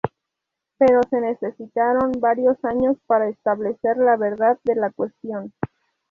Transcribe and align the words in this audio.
Pero 0.79 0.99
se 1.11 1.21
necesitaron 1.21 2.13
varios 2.19 2.57
años 2.65 2.97
para 3.05 3.29
establecer 3.29 3.97
la 3.97 4.17
verdad 4.17 4.57
de 4.63 4.73
la 4.73 4.89
cuestión. 4.89 5.53